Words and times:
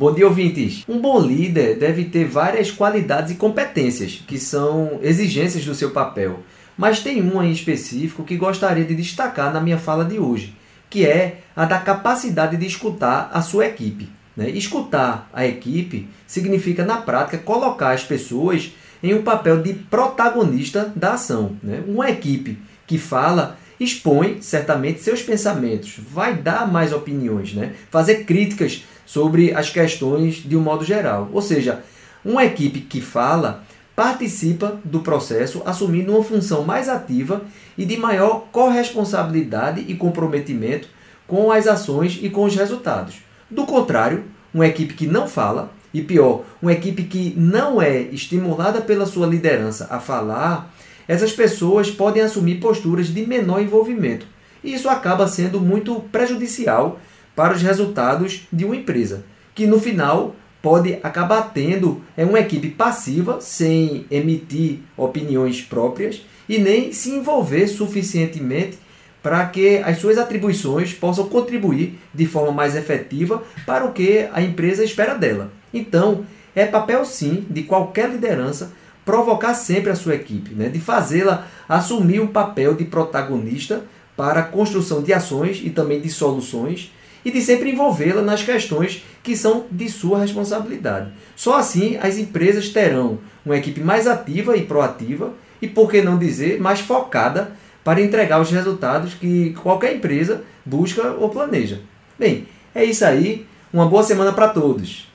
Bom 0.00 0.14
dia, 0.14 0.26
ouvintes! 0.26 0.82
Um 0.88 0.98
bom 0.98 1.20
líder 1.20 1.78
deve 1.78 2.06
ter 2.06 2.24
várias 2.24 2.70
qualidades 2.70 3.32
e 3.32 3.34
competências, 3.34 4.24
que 4.26 4.38
são 4.38 4.98
exigências 5.02 5.62
do 5.66 5.74
seu 5.74 5.90
papel. 5.90 6.40
Mas 6.74 7.00
tem 7.00 7.20
uma 7.20 7.44
em 7.44 7.52
específico 7.52 8.24
que 8.24 8.38
gostaria 8.38 8.86
de 8.86 8.94
destacar 8.94 9.52
na 9.52 9.60
minha 9.60 9.76
fala 9.76 10.02
de 10.06 10.18
hoje, 10.18 10.56
que 10.88 11.04
é 11.04 11.42
a 11.54 11.66
da 11.66 11.78
capacidade 11.78 12.56
de 12.56 12.64
escutar 12.64 13.30
a 13.30 13.42
sua 13.42 13.66
equipe. 13.66 14.08
Né? 14.34 14.48
Escutar 14.48 15.28
a 15.34 15.46
equipe 15.46 16.08
significa, 16.26 16.82
na 16.82 16.96
prática, 16.96 17.36
colocar 17.36 17.90
as 17.90 18.02
pessoas 18.02 18.72
em 19.02 19.12
um 19.12 19.20
papel 19.20 19.60
de 19.60 19.74
protagonista 19.74 20.90
da 20.96 21.12
ação. 21.12 21.58
Né? 21.62 21.84
Uma 21.86 22.08
equipe 22.08 22.58
que 22.86 22.96
fala 22.96 23.58
expõe 23.80 24.42
certamente 24.42 25.00
seus 25.00 25.22
pensamentos, 25.22 25.98
vai 25.98 26.34
dar 26.34 26.70
mais 26.70 26.92
opiniões, 26.92 27.54
né? 27.54 27.74
fazer 27.90 28.24
críticas 28.24 28.84
sobre 29.06 29.54
as 29.54 29.70
questões 29.70 30.36
de 30.36 30.54
um 30.56 30.60
modo 30.60 30.84
geral. 30.84 31.30
Ou 31.32 31.40
seja, 31.40 31.82
uma 32.22 32.44
equipe 32.44 32.80
que 32.80 33.00
fala 33.00 33.64
participa 33.96 34.78
do 34.84 35.00
processo 35.00 35.62
assumindo 35.64 36.12
uma 36.12 36.22
função 36.22 36.62
mais 36.62 36.88
ativa 36.88 37.42
e 37.76 37.84
de 37.84 37.96
maior 37.96 38.46
corresponsabilidade 38.52 39.84
e 39.88 39.94
comprometimento 39.94 40.88
com 41.26 41.50
as 41.50 41.66
ações 41.66 42.18
e 42.22 42.28
com 42.28 42.44
os 42.44 42.54
resultados. 42.54 43.16
Do 43.50 43.64
contrário, 43.64 44.24
uma 44.52 44.66
equipe 44.66 44.94
que 44.94 45.06
não 45.06 45.26
fala, 45.26 45.72
e 45.92 46.02
pior, 46.02 46.44
uma 46.62 46.72
equipe 46.72 47.04
que 47.04 47.34
não 47.36 47.80
é 47.80 48.00
estimulada 48.00 48.80
pela 48.80 49.06
sua 49.06 49.26
liderança 49.26 49.88
a 49.90 49.98
falar, 49.98 50.72
essas 51.10 51.32
pessoas 51.32 51.90
podem 51.90 52.22
assumir 52.22 52.60
posturas 52.60 53.08
de 53.08 53.26
menor 53.26 53.60
envolvimento. 53.60 54.28
E 54.62 54.72
isso 54.72 54.88
acaba 54.88 55.26
sendo 55.26 55.60
muito 55.60 55.98
prejudicial 56.12 57.00
para 57.34 57.52
os 57.52 57.60
resultados 57.60 58.46
de 58.52 58.64
uma 58.64 58.76
empresa, 58.76 59.24
que 59.52 59.66
no 59.66 59.80
final 59.80 60.36
pode 60.62 61.00
acabar 61.02 61.50
tendo 61.52 62.00
é 62.16 62.24
uma 62.24 62.38
equipe 62.38 62.68
passiva, 62.68 63.40
sem 63.40 64.06
emitir 64.08 64.78
opiniões 64.96 65.60
próprias 65.60 66.24
e 66.48 66.58
nem 66.58 66.92
se 66.92 67.10
envolver 67.10 67.66
suficientemente 67.66 68.78
para 69.20 69.44
que 69.46 69.78
as 69.78 69.98
suas 69.98 70.16
atribuições 70.16 70.94
possam 70.94 71.28
contribuir 71.28 71.98
de 72.14 72.24
forma 72.24 72.52
mais 72.52 72.76
efetiva 72.76 73.42
para 73.66 73.84
o 73.84 73.92
que 73.92 74.28
a 74.32 74.40
empresa 74.40 74.84
espera 74.84 75.14
dela. 75.16 75.50
Então, 75.74 76.24
é 76.54 76.66
papel 76.66 77.04
sim 77.04 77.44
de 77.50 77.64
qualquer 77.64 78.08
liderança 78.08 78.78
provocar 79.04 79.54
sempre 79.54 79.90
a 79.90 79.96
sua 79.96 80.14
equipe, 80.14 80.54
né? 80.54 80.68
de 80.68 80.78
fazê-la 80.78 81.46
assumir 81.68 82.20
um 82.20 82.26
papel 82.26 82.74
de 82.74 82.84
protagonista 82.84 83.84
para 84.16 84.40
a 84.40 84.44
construção 84.44 85.02
de 85.02 85.12
ações 85.12 85.60
e 85.64 85.70
também 85.70 86.00
de 86.00 86.10
soluções 86.10 86.92
e 87.24 87.30
de 87.30 87.40
sempre 87.40 87.70
envolvê-la 87.70 88.22
nas 88.22 88.42
questões 88.42 89.04
que 89.22 89.36
são 89.36 89.66
de 89.70 89.88
sua 89.88 90.20
responsabilidade. 90.20 91.10
Só 91.36 91.56
assim 91.56 91.96
as 92.00 92.18
empresas 92.18 92.68
terão 92.68 93.18
uma 93.44 93.56
equipe 93.56 93.80
mais 93.80 94.06
ativa 94.06 94.56
e 94.56 94.62
proativa 94.62 95.32
e, 95.60 95.68
por 95.68 95.90
que 95.90 96.00
não 96.02 96.18
dizer, 96.18 96.60
mais 96.60 96.80
focada 96.80 97.52
para 97.84 98.00
entregar 98.00 98.40
os 98.40 98.50
resultados 98.50 99.14
que 99.14 99.54
qualquer 99.62 99.96
empresa 99.96 100.42
busca 100.64 101.12
ou 101.12 101.28
planeja. 101.28 101.80
Bem, 102.18 102.46
é 102.74 102.84
isso 102.84 103.04
aí. 103.04 103.46
Uma 103.72 103.86
boa 103.86 104.02
semana 104.02 104.32
para 104.32 104.48
todos. 104.48 105.09